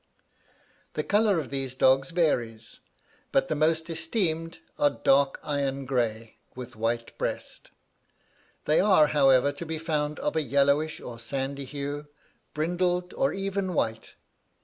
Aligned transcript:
"The 0.95 1.03
colour 1.03 1.37
of 1.37 1.51
these 1.51 1.75
dogs 1.75 2.09
varies, 2.09 2.79
but 3.31 3.49
the 3.49 3.55
most 3.55 3.87
esteemed 3.87 4.57
are 4.79 4.89
dark 4.89 5.39
iron 5.43 5.85
grey, 5.85 6.37
with 6.55 6.75
white 6.75 7.15
breast. 7.19 7.69
They 8.65 8.79
are, 8.79 9.05
however, 9.13 9.51
to 9.51 9.63
be 9.63 9.77
found 9.77 10.17
of 10.17 10.35
a 10.35 10.41
yellowish 10.41 10.99
or 11.01 11.19
sandy 11.19 11.65
hue, 11.65 12.07
brindled, 12.55 13.13
or 13.13 13.31
even 13.31 13.75
white. 13.75 14.15